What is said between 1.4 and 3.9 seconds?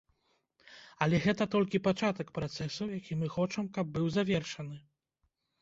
толькі пачатак працэсу, які мы хочам, каб